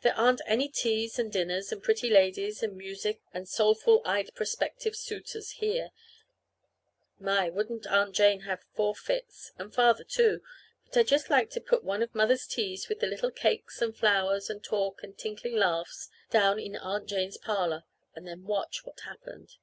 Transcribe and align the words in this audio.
There 0.00 0.14
aren't 0.14 0.40
any 0.46 0.68
teas 0.70 1.18
and 1.18 1.30
dinners 1.30 1.70
and 1.70 1.82
pretty 1.82 2.08
ladies 2.08 2.62
and 2.62 2.74
music 2.74 3.20
and 3.34 3.46
soulful 3.46 4.00
eyed 4.02 4.30
prospective 4.34 4.96
suitors 4.96 5.50
here. 5.60 5.90
My! 7.18 7.50
Wouldn't 7.50 7.86
Aunt 7.86 8.14
Jane 8.14 8.40
have 8.48 8.64
four 8.72 8.94
fits? 8.94 9.52
And 9.58 9.74
Father, 9.74 10.02
too. 10.02 10.40
But 10.86 10.96
I'd 10.96 11.08
just 11.08 11.28
like 11.28 11.50
to 11.50 11.60
put 11.60 11.84
one 11.84 12.02
of 12.02 12.14
Mother's 12.14 12.46
teas 12.46 12.88
with 12.88 13.00
the 13.00 13.06
little 13.06 13.30
cakes 13.30 13.82
and 13.82 13.94
flowers 13.94 14.48
and 14.48 14.64
talk 14.64 15.02
and 15.02 15.14
tinkling 15.18 15.56
laughs 15.56 16.08
down 16.30 16.58
in 16.58 16.74
Aunt 16.76 17.06
Jane's 17.06 17.36
parlor, 17.36 17.84
and 18.14 18.26
then 18.26 18.44
watch 18.44 18.86
what 18.86 19.00
happened. 19.00 19.56